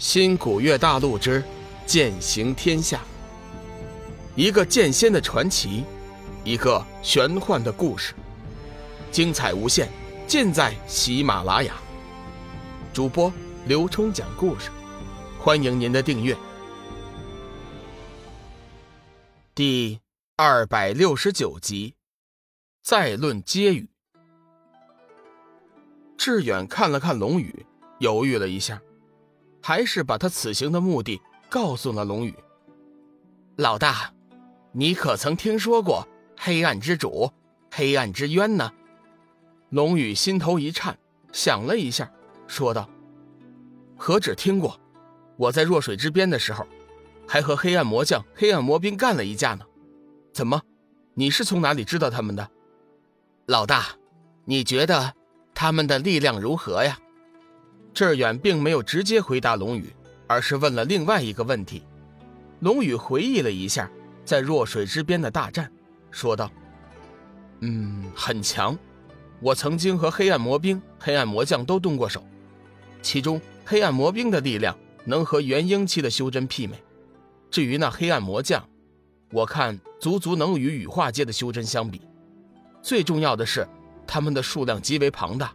[0.00, 1.44] 新古月大陆之
[1.84, 3.02] 剑行天下，
[4.34, 5.84] 一个剑仙的传奇，
[6.42, 8.14] 一个玄幻的故事，
[9.12, 9.90] 精彩无限，
[10.26, 11.74] 尽在喜马拉雅。
[12.94, 13.30] 主播
[13.66, 14.70] 刘冲讲故事，
[15.38, 16.34] 欢迎您的订阅。
[19.54, 20.00] 第
[20.34, 21.94] 二百六十九集，
[22.82, 23.90] 再论接语。
[26.16, 27.66] 志远看了看龙宇，
[27.98, 28.80] 犹豫了一下。
[29.62, 32.34] 还是把他此行的目的告诉了龙宇。
[33.56, 34.12] 老大，
[34.72, 36.06] 你可曾听说过
[36.38, 37.30] 黑暗之主、
[37.70, 38.72] 黑暗之渊呢？
[39.70, 40.98] 龙宇心头一颤，
[41.32, 42.10] 想了一下，
[42.46, 42.88] 说道
[43.96, 44.80] ：“何止听过，
[45.36, 46.66] 我在弱水之边的时候，
[47.28, 49.64] 还和黑暗魔将、黑暗魔兵干了一架呢。
[50.32, 50.60] 怎么，
[51.14, 52.50] 你是从哪里知道他们的？
[53.46, 53.88] 老大，
[54.44, 55.14] 你觉得
[55.54, 56.98] 他们的力量如何呀？”
[57.92, 59.92] 志远并没有直接回答龙宇，
[60.26, 61.82] 而是问了另外一个问题。
[62.60, 63.90] 龙宇回忆了一下
[64.24, 65.70] 在弱水之边的大战，
[66.10, 66.50] 说道
[67.60, 68.78] ：“嗯，很强。
[69.40, 72.22] 我曾经和黑暗魔兵、黑暗魔将都动过手，
[73.02, 76.76] 其中黑暗魔兵的力量能和元婴期的修真媲美。
[77.50, 78.62] 至于那黑暗魔将，
[79.32, 82.02] 我看足足能与羽化阶的修真相比。
[82.82, 83.66] 最重要的是，
[84.06, 85.52] 他们的数量极为庞大。”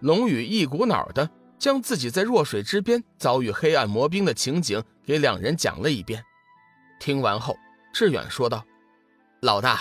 [0.00, 1.30] 龙宇一股脑的。
[1.62, 6.20] 将自己在弱水之边遭遇黑暗魔兵的情景给两人讲了一遍。
[6.98, 7.56] 听完后，
[7.94, 8.66] 志远说道
[9.42, 9.78] ：“老大，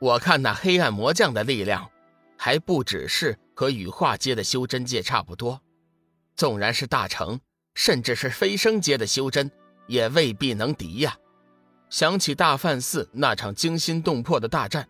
[0.00, 1.86] 我看那黑暗魔将的力量，
[2.38, 5.60] 还不只是和羽化阶的修真界差不多。
[6.34, 7.38] 纵然是大成，
[7.74, 9.50] 甚至是飞升阶的修真，
[9.88, 11.14] 也未必能敌呀。”
[11.90, 14.88] 想起大梵寺那场惊心动魄的大战，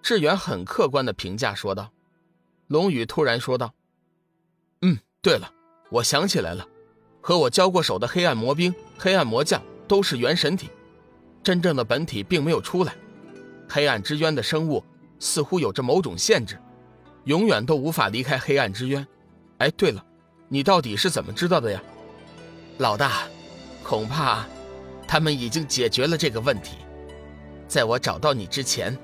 [0.00, 1.90] 志远很客观的评价说道。
[2.68, 3.74] 龙宇突然说道
[4.82, 5.50] ：“嗯，对了。”
[5.94, 6.66] 我想起来了，
[7.20, 10.68] 和我交过手的黑暗魔兵、黑暗魔将都是元神体，
[11.40, 12.92] 真正的本体并没有出来。
[13.68, 14.82] 黑暗之渊的生物
[15.20, 16.58] 似乎有着某种限制，
[17.26, 19.06] 永远都无法离开黑暗之渊。
[19.58, 20.04] 哎，对了，
[20.48, 21.80] 你到底是怎么知道的呀？
[22.78, 23.28] 老大，
[23.84, 24.44] 恐怕
[25.06, 26.78] 他们已经解决了这个问题。
[27.68, 28.98] 在我找到你之前，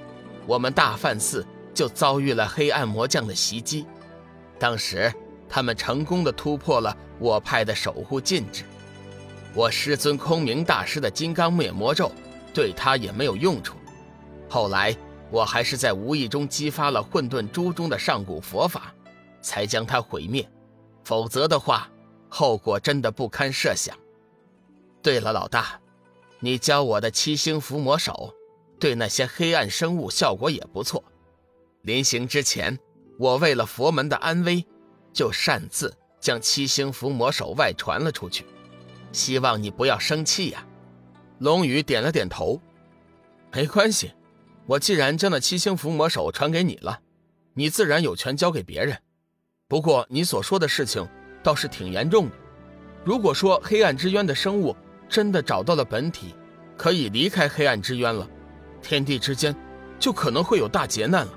[0.44, 3.86] 我们大梵寺就遭遇了黑暗魔将的袭击，
[4.58, 5.12] 当时。
[5.50, 8.62] 他们成功的突破了我派的守护禁制，
[9.52, 12.12] 我师尊空明大师的金刚灭魔咒
[12.54, 13.76] 对他也没有用处。
[14.48, 14.96] 后来
[15.28, 18.94] 我还是在无意中激发了混沌珠中的上古佛法，
[19.42, 20.48] 才将他毁灭。
[21.04, 21.90] 否则的话，
[22.28, 23.96] 后果真的不堪设想。
[25.02, 25.80] 对了，老大，
[26.38, 28.32] 你教我的七星伏魔手，
[28.78, 31.02] 对那些黑暗生物效果也不错。
[31.82, 32.78] 临行之前，
[33.18, 34.64] 我为了佛门的安危。
[35.12, 38.44] 就擅自将七星伏魔手外传了出去，
[39.12, 40.66] 希望你不要生气呀。
[41.38, 42.60] 龙宇点了点头，
[43.52, 44.12] 没关系，
[44.66, 47.00] 我既然将那七星伏魔手传给你了，
[47.54, 48.96] 你自然有权交给别人。
[49.66, 51.08] 不过你所说的事情
[51.42, 52.32] 倒是挺严重的。
[53.04, 54.76] 如果说黑暗之渊的生物
[55.08, 56.34] 真的找到了本体，
[56.76, 58.28] 可以离开黑暗之渊了，
[58.82, 59.54] 天地之间
[59.98, 61.32] 就可能会有大劫难了。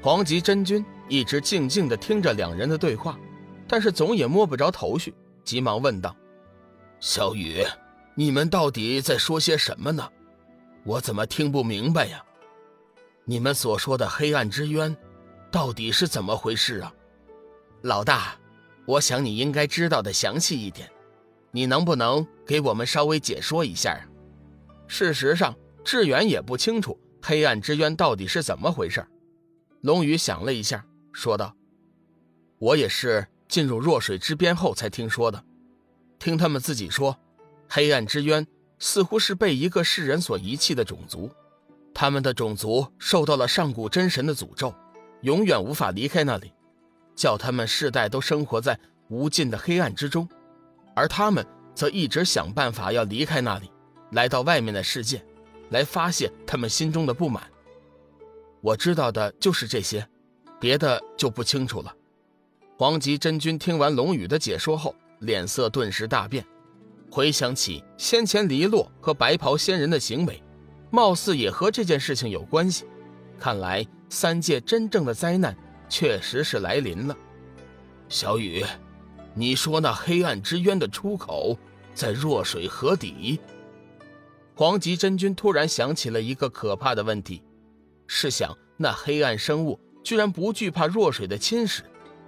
[0.00, 0.84] 黄极真君。
[1.08, 3.18] 一直静静地听着两人的对话，
[3.68, 6.14] 但是总也摸不着头绪，急忙问道
[6.98, 7.64] ：“小雨，
[8.14, 10.08] 你们到底在说些什么呢？
[10.84, 12.24] 我怎么听不明白呀？
[13.24, 14.96] 你们所说的黑暗之渊，
[15.50, 16.92] 到底是怎么回事啊？”
[17.82, 18.36] 老大，
[18.84, 20.90] 我想你应该知道的详细一点，
[21.52, 24.02] 你能不能给我们稍微解说一下啊？
[24.88, 29.06] 事实上，志远也不清楚黑暗之渊到底是怎么回事。
[29.82, 30.84] 龙宇想了一下。
[31.16, 31.56] 说道
[32.60, 35.42] ：“我也是进入弱水之边后才听说的，
[36.18, 37.18] 听他们自己说，
[37.70, 38.46] 黑暗之渊
[38.78, 41.30] 似乎是被一个世人所遗弃的种族，
[41.94, 44.74] 他们的种族受到了上古真神的诅咒，
[45.22, 46.52] 永远无法离开那里，
[47.14, 48.78] 叫他们世代都生活在
[49.08, 50.28] 无尽的黑暗之中，
[50.94, 53.72] 而他们则一直想办法要离开那里，
[54.12, 55.24] 来到外面的世界，
[55.70, 57.42] 来发泄他们心中的不满。
[58.60, 60.06] 我知道的就是这些。”
[60.58, 61.94] 别的就不清楚了。
[62.78, 66.44] 黄极真君听完龙宇的解说后，脸色顿时大变，
[67.10, 70.42] 回想起先前黎洛和白袍仙人的行为，
[70.90, 72.84] 貌似也和这件事情有关系。
[73.38, 75.56] 看来三界真正的灾难
[75.88, 77.16] 确实是来临了。
[78.08, 78.64] 小雨，
[79.34, 81.58] 你说那黑暗之渊的出口
[81.94, 83.40] 在弱水河底？
[84.54, 87.42] 黄极真君突然想起了一个可怕的问题：
[88.06, 89.78] 试想那黑暗生物。
[90.06, 91.80] 居然不惧怕弱水的侵蚀，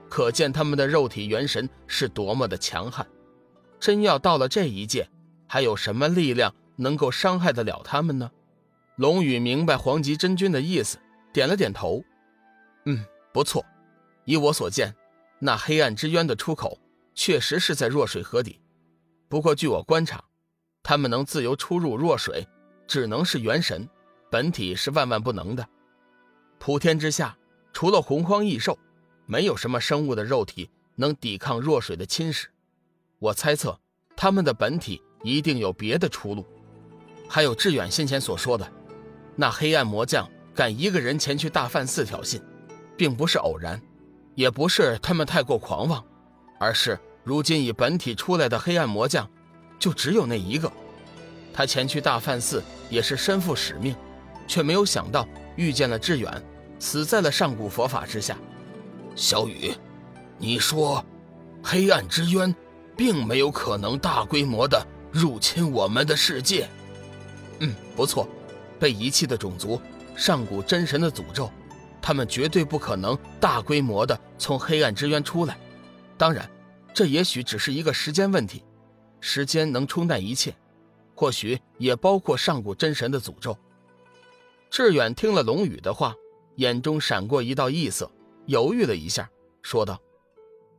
[0.08, 3.06] 可见他们的肉体元神是多么的强悍。
[3.78, 5.08] 真要到了这一界，
[5.46, 8.28] 还有什么力量能够伤害得了他们呢？
[8.96, 10.98] 龙宇明白黄极真君的意思，
[11.32, 12.02] 点了点头。
[12.86, 13.64] 嗯，不错。
[14.24, 14.92] 以我所见，
[15.38, 16.80] 那黑暗之渊的出口
[17.14, 18.60] 确实是在弱水河底。
[19.28, 20.24] 不过据我观察，
[20.82, 22.44] 他们能自由出入弱水，
[22.88, 23.88] 只能是元神，
[24.32, 25.64] 本体是万万不能的。
[26.58, 27.37] 普天之下，
[27.78, 28.76] 除了洪荒异兽，
[29.24, 32.46] 没有什么生物的肉体能抵抗弱水的侵蚀。
[33.20, 33.78] 我猜测，
[34.16, 36.44] 他们的本体一定有别的出路。
[37.28, 38.68] 还有志远先前所说的，
[39.36, 42.42] 那黑暗魔将敢一个人前去大梵寺挑衅，
[42.96, 43.80] 并不是偶然，
[44.34, 46.04] 也不是他们太过狂妄，
[46.58, 49.30] 而是如今以本体出来的黑暗魔将，
[49.78, 50.68] 就只有那一个。
[51.52, 52.60] 他前去大梵寺
[52.90, 53.94] 也是身负使命，
[54.48, 56.44] 却没有想到遇见了志远，
[56.78, 58.36] 死在了上古佛法之下。
[59.14, 59.72] 小雨，
[60.38, 61.04] 你说，
[61.62, 62.54] 黑暗之渊？
[62.96, 66.68] 并没有可能大规模的入侵我们的世界。
[67.60, 68.28] 嗯，不错，
[68.76, 69.80] 被遗弃的种族，
[70.16, 71.48] 上古真神的诅咒，
[72.02, 75.56] 他们绝对不可能大规模的从黑暗之渊出来。
[76.16, 76.50] 当然，
[76.92, 78.64] 这也许只是一个时间问题，
[79.20, 80.52] 时间能冲淡一切，
[81.14, 83.56] 或许也包括上古真神的诅咒。
[84.70, 86.16] 志远听了龙宇的话，
[86.58, 88.10] 眼中闪过一道异色，
[88.46, 89.30] 犹豫了一下，
[89.62, 89.96] 说道：“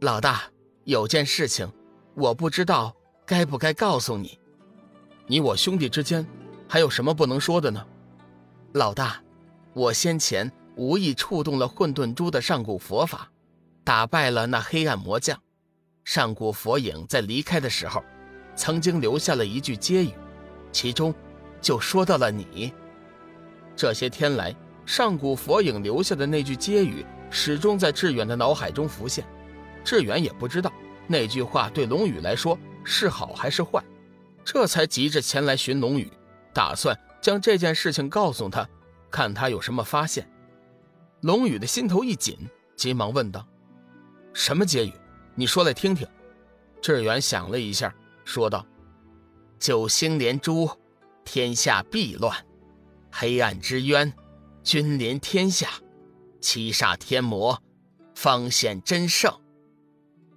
[0.01, 0.43] 老大，
[0.83, 1.69] 有件事情。”
[2.15, 2.93] 我不知道
[3.25, 4.37] 该不该告诉你，
[5.25, 6.27] 你我兄弟之间
[6.67, 7.85] 还有什么不能说的呢？
[8.73, 9.23] 老大，
[9.73, 13.31] 我先前无意触动了混沌珠的上古佛法，
[13.85, 15.41] 打败了那黑暗魔将。
[16.03, 18.03] 上古佛影在离开的时候，
[18.53, 20.11] 曾经留下了一句接语，
[20.73, 21.15] 其中
[21.61, 22.73] 就说到了你。
[23.77, 24.53] 这些天来，
[24.89, 29.23] 上古佛影留下的那句接语，始终在志远的脑海中浮现。
[29.83, 30.73] 志远也不知道。
[31.05, 33.83] 那句话对龙宇来说是好还是坏？
[34.43, 36.11] 这才急着前来寻龙宇，
[36.51, 38.67] 打算将这件事情告诉他，
[39.11, 40.27] 看他有什么发现。
[41.21, 42.35] 龙宇的心头一紧，
[42.75, 43.45] 急忙问道
[44.33, 44.93] ：“什么结语？
[45.35, 46.07] 你说来听听。”
[46.81, 47.93] 志远想了一下，
[48.25, 48.65] 说道
[49.59, 50.67] ：“九星连珠，
[51.23, 52.33] 天下必乱；
[53.11, 54.11] 黑暗之渊，
[54.69, 55.67] 君临天下；
[56.39, 57.59] 七煞天魔，
[58.13, 59.33] 方显真圣。”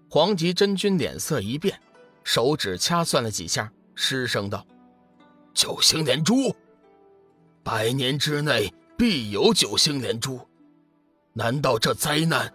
[0.09, 1.79] 黄极真君脸色一变，
[2.25, 4.67] 手指掐算了几下，失声道
[5.53, 6.57] ：“九星连珠，
[7.63, 10.41] 百年之内必有九星连珠，
[11.35, 12.51] 难道这灾难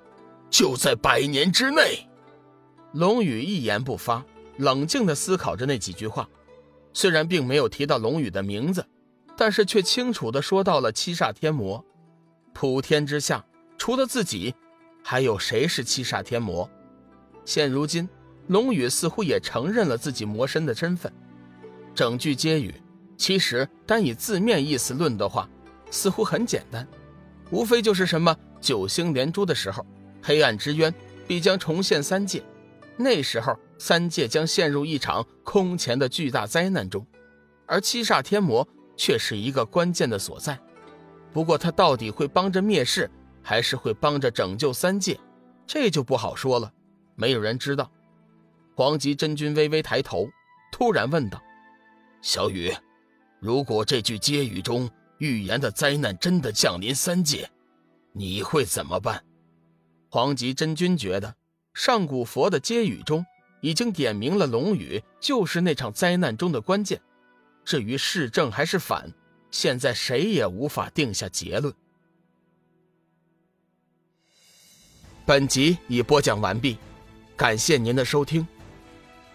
[0.49, 2.09] 就在百年之内？”
[2.93, 4.25] 龙宇一言不发，
[4.57, 6.27] 冷静地思考着那几句话。
[6.91, 8.83] 虽然并没有提到龙宇的名字，
[9.37, 11.85] 但是却清楚地说到了七煞天魔。
[12.53, 13.45] 普天之下，
[13.77, 14.53] 除了自己，
[15.03, 16.69] 还有谁是七煞天魔？
[17.45, 18.09] 现如今，
[18.47, 21.13] 龙宇似乎也承认了自己魔身的身份。
[21.93, 22.73] 整句接语，
[23.15, 25.47] 其实单以字面意思论的话，
[25.91, 26.87] 似乎很简单，
[27.51, 29.85] 无非就是什么九星连珠的时候，
[30.21, 30.93] 黑暗之渊
[31.27, 32.43] 必将重现三界，
[32.97, 37.05] 那时候三界将陷入一场空前的巨大灾难中，
[37.67, 38.67] 而七煞天魔
[38.97, 40.59] 却是一个关键的所在。
[41.31, 43.09] 不过他到底会帮着灭世，
[43.41, 45.17] 还是会帮着拯救三界，
[45.65, 46.73] 这就不好说了。
[47.15, 47.89] 没有人知道。
[48.75, 50.27] 黄极真君微微抬头，
[50.71, 51.41] 突然问道
[52.21, 52.71] ：“小雨，
[53.39, 57.49] 如果这句接语中预言的灾难真的降临三界，
[58.13, 59.23] 你会怎么办？”
[60.09, 61.35] 黄极真君觉得，
[61.73, 63.25] 上古佛的接语中
[63.61, 67.01] 已经点明了龙宇就是那场灾难中的关键。
[67.67, 69.11] 至于是正还是反，
[69.51, 71.73] 现在谁也无法定下结论。
[75.25, 76.77] 本集已播讲完毕。
[77.35, 78.47] 感谢您的收听，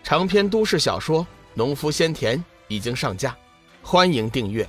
[0.03, 1.23] 长篇都市小说
[1.53, 3.37] 《农夫先田》已经上架，
[3.83, 4.67] 欢迎订阅。